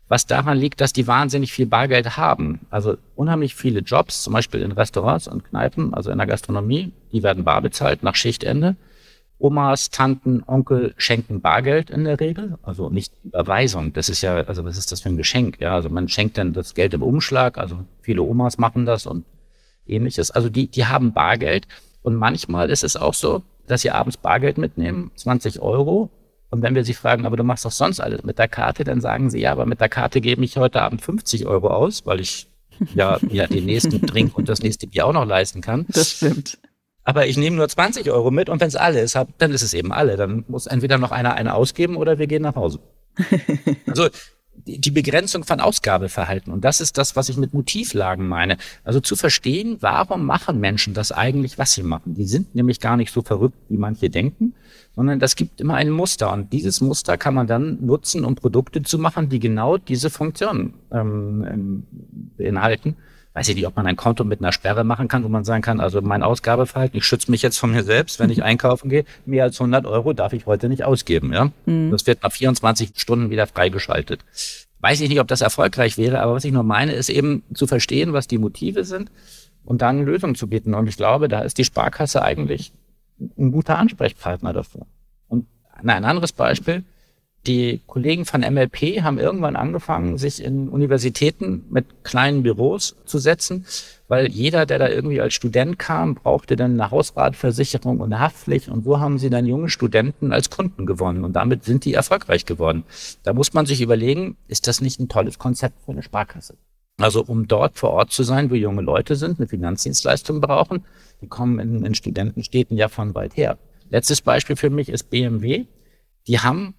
[0.10, 2.62] Was daran liegt, dass die wahnsinnig viel Bargeld haben.
[2.72, 7.24] Also unheimlich viele Jobs, zum Beispiel in Restaurants und Kneipen, also in der Gastronomie, die
[7.24, 8.76] werden bar bezahlt nach Schichtende.
[9.39, 13.93] Omas, Tanten, Onkel schenken Bargeld in der Regel, also nicht Überweisung.
[13.93, 15.60] Das ist ja, also was ist das für ein Geschenk?
[15.62, 17.58] Ja, also man schenkt dann das Geld im Umschlag.
[17.58, 19.25] Also viele Omas machen das und
[19.88, 20.30] ähnliches.
[20.30, 21.67] Also die, die haben Bargeld
[22.02, 26.10] und manchmal ist es auch so, dass sie abends Bargeld mitnehmen, 20 Euro.
[26.52, 29.02] Und wenn wir sie fragen, aber du machst doch sonst alles mit der Karte, dann
[29.02, 32.19] sagen sie, ja, aber mit der Karte gebe ich heute Abend 50 Euro aus, weil
[32.19, 32.47] ich
[32.95, 35.86] ja, ja den nächsten Drink und das nächste Bier auch noch leisten kann.
[35.89, 36.58] Das stimmt.
[37.10, 39.74] Aber ich nehme nur 20 Euro mit und wenn es alle ist, dann ist es
[39.74, 40.15] eben alle.
[40.15, 42.82] Dann muss entweder noch einer eine ausgeben oder wir gehen nach Hause.
[43.88, 44.10] also
[44.67, 46.54] die Begrenzung von Ausgabeverhalten.
[46.54, 48.58] Und das ist das, was ich mit Motivlagen meine.
[48.84, 52.13] Also zu verstehen, warum machen Menschen das eigentlich, was sie machen.
[52.13, 54.54] Die sind nämlich gar nicht so verrückt, wie manche denken,
[54.95, 56.32] sondern das gibt immer ein Muster.
[56.32, 60.76] Und dieses Muster kann man dann nutzen, um Produkte zu machen, die genau diese Funktion
[60.91, 61.84] ähm, ähm
[62.38, 62.98] beinhalten
[63.34, 65.62] weiß ich nicht, ob man ein Konto mit einer Sperre machen kann, wo man sagen
[65.62, 69.06] kann, also mein Ausgabeverhalten, ich schütze mich jetzt von mir selbst, wenn ich einkaufen gehe,
[69.26, 71.32] mehr als 100 Euro darf ich heute nicht ausgeben.
[71.32, 71.92] Ja, mhm.
[71.92, 74.22] Das wird nach 24 Stunden wieder freigeschaltet.
[74.80, 77.68] Weiß ich nicht, ob das erfolgreich wäre, aber was ich nur meine, ist eben zu
[77.68, 79.12] verstehen, was die Motive sind
[79.65, 80.74] und dann Lösungen zu bieten.
[80.74, 82.72] Und ich glaube, da ist die Sparkasse eigentlich
[83.38, 84.86] ein guter Ansprechpartner dafür.
[85.28, 86.84] Und ein anderes Beispiel,
[87.47, 93.65] die Kollegen von MLP haben irgendwann angefangen, sich in Universitäten mit kleinen Büros zu setzen,
[94.10, 98.67] weil jeder, der da irgendwie als Student kam, brauchte dann eine Hausratversicherung und eine Haftpflicht.
[98.67, 101.23] Und so haben sie dann junge Studenten als Kunden gewonnen.
[101.23, 102.84] Und damit sind die erfolgreich geworden.
[103.23, 106.56] Da muss man sich überlegen, ist das nicht ein tolles Konzept für eine Sparkasse?
[106.97, 110.84] Also um dort vor Ort zu sein, wo junge Leute sind, eine Finanzdienstleistung brauchen,
[111.21, 113.58] die kommen in, in Studentenstädten ja von weit her.
[113.89, 115.65] Letztes Beispiel für mich ist BMW.
[116.28, 116.75] Die haben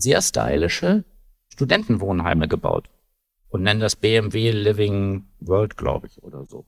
[0.00, 1.04] sehr stylische
[1.48, 2.88] Studentenwohnheime gebaut
[3.48, 6.64] und nennen das BMW Living World, glaube ich, oder so.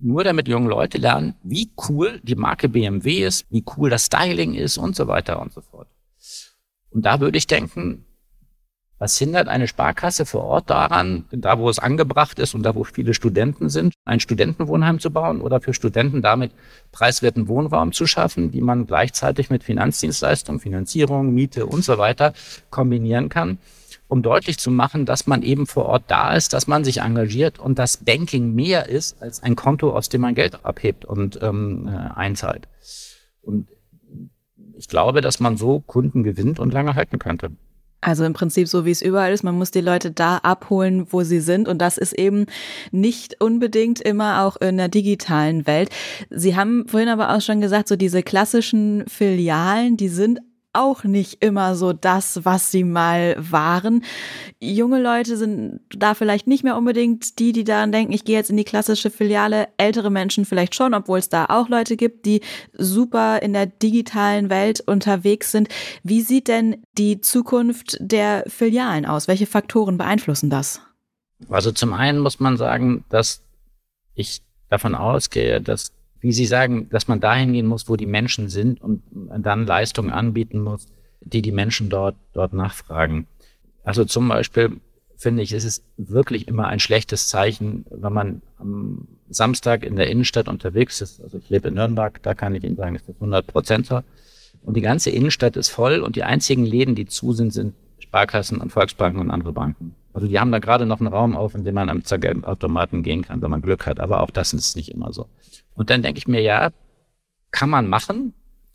[0.00, 4.54] Nur damit junge Leute lernen, wie cool die Marke BMW ist, wie cool das Styling
[4.54, 5.88] ist und so weiter und so fort.
[6.90, 8.04] Und da würde ich denken,
[8.98, 12.84] was hindert eine Sparkasse vor Ort daran, da wo es angebracht ist und da wo
[12.84, 16.52] viele Studenten sind, ein Studentenwohnheim zu bauen oder für Studenten damit
[16.90, 22.32] preiswerten Wohnraum zu schaffen, die man gleichzeitig mit Finanzdienstleistungen, Finanzierung, Miete und so weiter
[22.70, 23.58] kombinieren kann,
[24.08, 27.58] um deutlich zu machen, dass man eben vor Ort da ist, dass man sich engagiert
[27.58, 31.88] und dass Banking mehr ist als ein Konto, aus dem man Geld abhebt und ähm,
[31.88, 32.66] äh, einzahlt.
[33.42, 33.68] Und
[34.76, 37.50] ich glaube, dass man so Kunden gewinnt und lange halten könnte.
[38.00, 41.24] Also im Prinzip so wie es überall ist, man muss die Leute da abholen, wo
[41.24, 42.46] sie sind und das ist eben
[42.92, 45.90] nicht unbedingt immer auch in der digitalen Welt.
[46.30, 50.38] Sie haben vorhin aber auch schon gesagt, so diese klassischen Filialen, die sind
[50.72, 54.04] auch nicht immer so das, was sie mal waren.
[54.60, 58.50] Junge Leute sind da vielleicht nicht mehr unbedingt die, die daran denken, ich gehe jetzt
[58.50, 59.68] in die klassische Filiale.
[59.76, 62.40] Ältere Menschen vielleicht schon, obwohl es da auch Leute gibt, die
[62.74, 65.68] super in der digitalen Welt unterwegs sind.
[66.02, 69.28] Wie sieht denn die Zukunft der Filialen aus?
[69.28, 70.80] Welche Faktoren beeinflussen das?
[71.48, 73.42] Also zum einen muss man sagen, dass
[74.14, 78.48] ich davon ausgehe, dass wie Sie sagen, dass man dahin gehen muss, wo die Menschen
[78.48, 80.86] sind und dann Leistungen anbieten muss,
[81.20, 83.26] die die Menschen dort, dort nachfragen.
[83.84, 84.80] Also zum Beispiel
[85.16, 90.08] finde ich, es ist wirklich immer ein schlechtes Zeichen, wenn man am Samstag in der
[90.08, 91.20] Innenstadt unterwegs ist.
[91.20, 93.90] Also ich lebe in Nürnberg, da kann ich Ihnen sagen, ist das 100 Prozent
[94.62, 98.58] Und die ganze Innenstadt ist voll und die einzigen Läden, die zu sind, sind Sparkassen
[98.58, 99.94] und Volksbanken und andere Banken.
[100.12, 102.02] Also die haben da gerade noch einen Raum auf, in dem man am
[102.44, 104.00] Automaten gehen kann, wenn man Glück hat.
[104.00, 105.26] Aber auch das ist nicht immer so.
[105.78, 106.70] Und dann denke ich mir, ja,
[107.52, 108.34] kann man machen,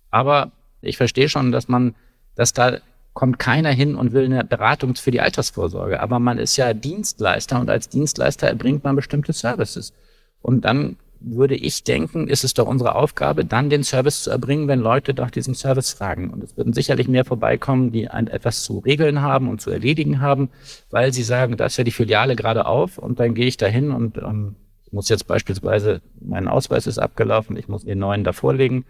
[0.10, 1.96] aber ich verstehe schon, dass man,
[2.36, 2.78] dass da
[3.14, 6.00] kommt keiner hin und will eine Beratung für die Altersvorsorge.
[6.00, 9.94] Aber man ist ja Dienstleister und als Dienstleister erbringt man bestimmte Services.
[10.42, 14.68] Und dann würde ich denken, ist es doch unsere Aufgabe, dann den Service zu erbringen,
[14.68, 16.32] wenn Leute nach diesem Service fragen.
[16.32, 20.50] Und es würden sicherlich mehr vorbeikommen, die etwas zu regeln haben und zu erledigen haben,
[20.90, 23.92] weil sie sagen, da ist ja die Filiale gerade auf und dann gehe ich dahin
[23.92, 24.56] und ähm,
[24.94, 28.86] muss jetzt beispielsweise, mein Ausweis ist abgelaufen, ich muss den neuen da vorlegen,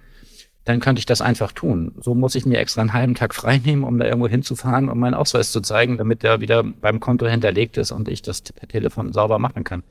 [0.66, 1.94] dann könnte ich das einfach tun.
[2.00, 5.00] So muss ich mir extra einen halben Tag frei nehmen, um da irgendwo hinzufahren, um
[5.00, 8.68] meinen Ausweis zu zeigen, damit der wieder beim Konto hinterlegt ist und ich das per
[8.68, 9.84] Telefon sauber machen kann.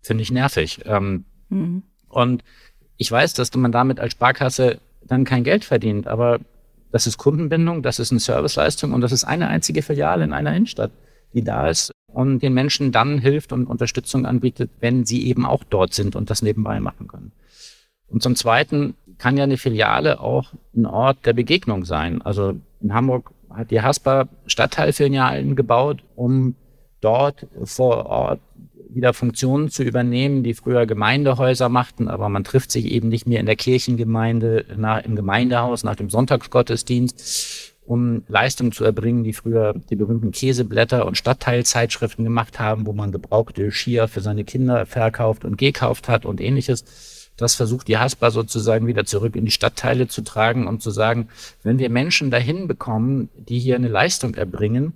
[0.00, 0.80] Finde ich nervig.
[0.86, 1.82] Ähm, mhm.
[2.08, 2.44] Und
[2.96, 6.40] ich weiß, dass man damit als Sparkasse dann kein Geld verdient, aber
[6.92, 10.54] das ist Kundenbindung, das ist eine Serviceleistung und das ist eine einzige Filiale in einer
[10.54, 10.92] Innenstadt,
[11.34, 15.64] die da ist und den Menschen dann hilft und Unterstützung anbietet, wenn sie eben auch
[15.64, 17.32] dort sind und das nebenbei machen können.
[18.08, 22.22] Und zum Zweiten kann ja eine Filiale auch ein Ort der Begegnung sein.
[22.22, 26.54] Also in Hamburg hat die Haspa Stadtteilfilialen gebaut, um
[27.00, 28.40] dort vor Ort
[28.90, 33.40] wieder Funktionen zu übernehmen, die früher Gemeindehäuser machten, aber man trifft sich eben nicht mehr
[33.40, 39.74] in der Kirchengemeinde, nach, im Gemeindehaus, nach dem Sonntagsgottesdienst, um Leistungen zu erbringen, die früher
[39.90, 45.44] die berühmten Käseblätter und Stadtteilzeitschriften gemacht haben, wo man gebrauchte Skier für seine Kinder verkauft
[45.44, 46.84] und gekauft hat und ähnliches.
[47.36, 51.28] Das versucht die Haspa sozusagen wieder zurück in die Stadtteile zu tragen und zu sagen,
[51.62, 54.92] wenn wir Menschen dahin bekommen, die hier eine Leistung erbringen,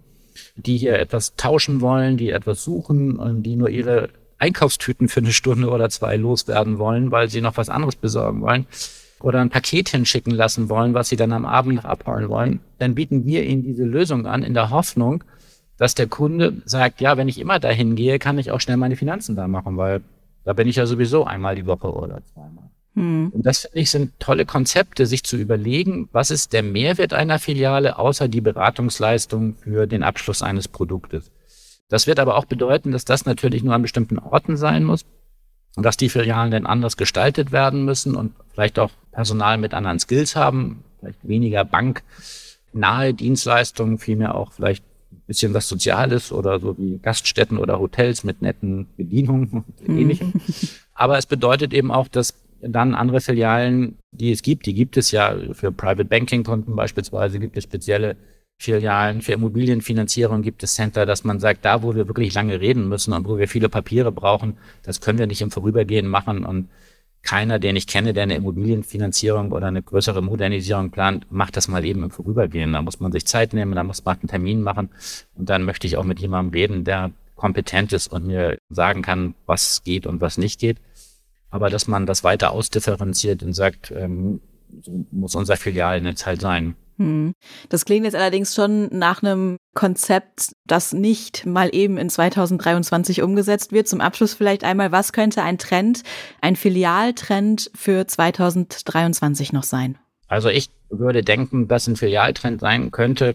[0.57, 5.33] die hier etwas tauschen wollen, die etwas suchen und die nur ihre Einkaufstüten für eine
[5.33, 8.66] Stunde oder zwei loswerden wollen, weil sie noch was anderes besorgen wollen
[9.20, 12.94] oder ein Paket hinschicken lassen wollen, was sie dann am Abend noch abholen wollen, dann
[12.94, 15.24] bieten wir ihnen diese Lösung an in der Hoffnung,
[15.76, 18.96] dass der Kunde sagt, ja, wenn ich immer dahin gehe, kann ich auch schnell meine
[18.96, 20.02] Finanzen da machen, weil
[20.44, 22.70] da bin ich ja sowieso einmal die Woche oder zweimal.
[22.94, 23.31] Hm.
[23.33, 27.38] Und das finde ich sind tolle Konzepte, sich zu überlegen, was ist der Mehrwert einer
[27.38, 31.31] Filiale außer die Beratungsleistung für den Abschluss eines Produktes.
[31.88, 35.04] Das wird aber auch bedeuten, dass das natürlich nur an bestimmten Orten sein muss
[35.79, 40.01] und dass die Filialen dann anders gestaltet werden müssen und vielleicht auch Personal mit anderen
[40.01, 46.77] Skills haben, vielleicht weniger banknahe Dienstleistungen, vielmehr auch vielleicht ein bisschen was Soziales oder so
[46.79, 49.99] wie Gaststätten oder Hotels mit netten Bedienungen und mhm.
[49.99, 50.33] ähnlichem.
[50.95, 55.12] Aber es bedeutet eben auch, dass dann andere Filialen, die es gibt, die gibt es
[55.12, 58.17] ja für Private Banking Konten beispielsweise, gibt es spezielle
[58.61, 62.88] Filialen für Immobilienfinanzierung gibt es Center, dass man sagt, da wo wir wirklich lange reden
[62.88, 66.68] müssen und wo wir viele Papiere brauchen, das können wir nicht im Vorübergehen machen und
[67.23, 71.85] keiner, den ich kenne, der eine Immobilienfinanzierung oder eine größere Modernisierung plant, macht das mal
[71.85, 72.73] eben im Vorübergehen.
[72.73, 74.90] Da muss man sich Zeit nehmen, da muss man einen Termin machen
[75.35, 79.35] und dann möchte ich auch mit jemandem reden, der kompetent ist und mir sagen kann,
[79.47, 80.79] was geht und was nicht geht.
[81.51, 84.40] Aber dass man das weiter ausdifferenziert und sagt, ähm,
[84.81, 86.75] so muss unser Filialnetz halt sein.
[86.99, 87.35] Hm.
[87.69, 93.73] Das klingt jetzt allerdings schon nach einem Konzept, das nicht mal eben in 2023 umgesetzt
[93.73, 93.87] wird.
[93.87, 96.03] Zum Abschluss vielleicht einmal, was könnte ein Trend,
[96.41, 99.97] ein Filialtrend für 2023 noch sein?
[100.27, 103.35] Also ich würde denken, dass ein Filialtrend sein könnte,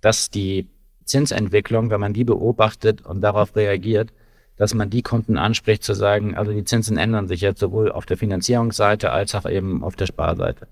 [0.00, 0.68] dass die
[1.04, 4.12] Zinsentwicklung, wenn man die beobachtet und darauf reagiert,
[4.56, 8.06] dass man die Kunden anspricht, zu sagen, also die Zinsen ändern sich jetzt sowohl auf
[8.06, 10.66] der Finanzierungsseite als auch eben auf der Sparseite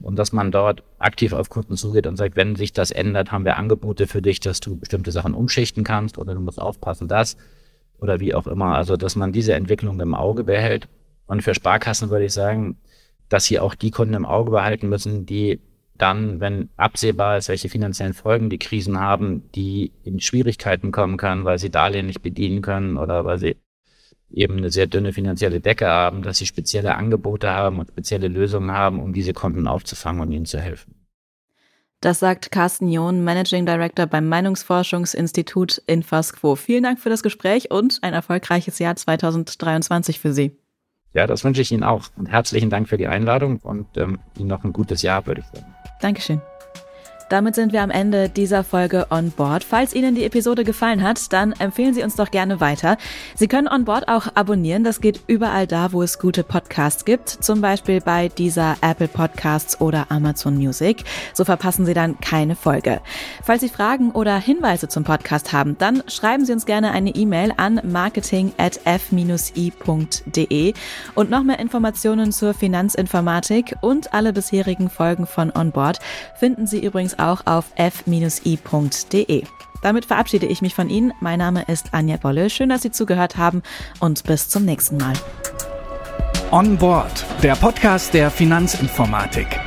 [0.00, 3.44] und dass man dort aktiv auf Kunden zugeht und sagt, wenn sich das ändert, haben
[3.44, 7.36] wir Angebote für dich, dass du bestimmte Sachen umschichten kannst oder du musst aufpassen, das
[7.98, 8.76] oder wie auch immer.
[8.76, 10.88] Also, dass man diese Entwicklung im Auge behält.
[11.26, 12.76] Und für Sparkassen würde ich sagen,
[13.28, 15.60] dass sie auch die Kunden im Auge behalten müssen, die
[15.96, 21.44] dann, wenn absehbar ist, welche finanziellen Folgen die Krisen haben, die in Schwierigkeiten kommen können,
[21.44, 23.56] weil sie Darlehen nicht bedienen können oder weil sie
[24.36, 28.72] eben eine sehr dünne finanzielle Decke haben, dass sie spezielle Angebote haben und spezielle Lösungen
[28.72, 30.94] haben, um diese Konten aufzufangen und ihnen zu helfen.
[32.00, 36.54] Das sagt Carsten John, Managing Director beim Meinungsforschungsinstitut Infasquo.
[36.54, 40.54] Vielen Dank für das Gespräch und ein erfolgreiches Jahr 2023 für Sie.
[41.14, 42.08] Ja, das wünsche ich Ihnen auch.
[42.16, 45.46] Und herzlichen Dank für die Einladung und ähm, Ihnen noch ein gutes Jahr, würde ich
[45.46, 45.74] sagen.
[46.02, 46.42] Dankeschön.
[47.28, 49.64] Damit sind wir am Ende dieser Folge On Board.
[49.64, 52.98] Falls Ihnen die Episode gefallen hat, dann empfehlen Sie uns doch gerne weiter.
[53.34, 54.84] Sie können On Board auch abonnieren.
[54.84, 57.28] Das geht überall da, wo es gute Podcasts gibt.
[57.28, 61.04] Zum Beispiel bei dieser Apple Podcasts oder Amazon Music.
[61.32, 63.00] So verpassen Sie dann keine Folge.
[63.42, 67.52] Falls Sie Fragen oder Hinweise zum Podcast haben, dann schreiben Sie uns gerne eine E-Mail
[67.56, 70.74] an marketing.f-i.de
[71.14, 76.00] und noch mehr Informationen zur Finanzinformatik und alle bisherigen Folgen von On Board
[76.38, 79.44] finden Sie übrigens auch auf f-i.de.
[79.82, 81.12] Damit verabschiede ich mich von Ihnen.
[81.20, 82.48] Mein Name ist Anja Bolle.
[82.48, 83.62] Schön, dass Sie zugehört haben
[84.00, 85.12] und bis zum nächsten Mal.
[86.50, 89.60] On Board, der Podcast der Finanzinformatik.